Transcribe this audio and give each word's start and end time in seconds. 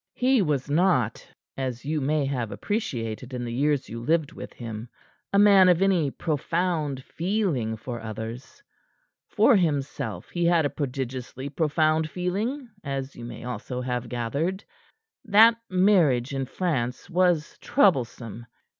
"He 0.15 0.41
was 0.41 0.67
not 0.67 1.27
as 1.55 1.85
you 1.85 2.01
may 2.01 2.25
have 2.25 2.51
appreciated 2.51 3.35
in 3.35 3.45
the 3.45 3.53
years 3.53 3.87
you 3.87 3.99
lived 4.01 4.31
with 4.33 4.51
him 4.51 4.89
a 5.31 5.37
man 5.37 5.69
of 5.69 5.79
any 5.83 6.09
profound 6.09 7.03
feeling 7.03 7.77
for 7.77 8.01
others. 8.01 8.63
For 9.29 9.55
himself 9.55 10.31
he 10.31 10.43
had 10.45 10.65
a 10.65 10.71
prodigiously 10.71 11.49
profound 11.49 12.09
feeling, 12.09 12.67
as 12.83 13.15
you 13.15 13.25
may 13.25 13.43
also 13.43 13.79
have 13.81 14.09
gathered. 14.09 14.63
That 15.23 15.57
marriage 15.69 16.33
in 16.33 16.47
France 16.47 17.07
was 17.07 17.59
troublesome. 17.59 18.47